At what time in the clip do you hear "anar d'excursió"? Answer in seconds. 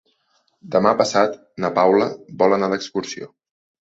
2.57-3.29